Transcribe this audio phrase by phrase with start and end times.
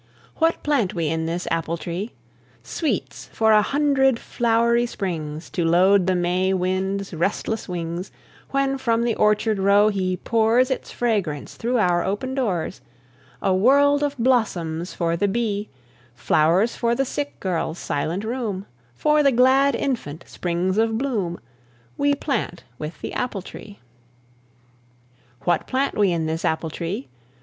[0.37, 2.13] What plant we in this apple tree?
[2.63, 8.11] Sweets for a hundred flowery springs, To load the May wind's restless wings,
[8.49, 12.81] When, from the orchard row, he pours Its fragrance through our open doors;
[13.43, 15.69] A world of blossoms for the bee,
[16.15, 18.65] Flowers for the sick girl's silent room,
[18.95, 21.39] For the glad infant sprigs of bloom,
[21.95, 23.77] We plant with the apple tree.
[25.41, 27.07] What plant we in this apple tree?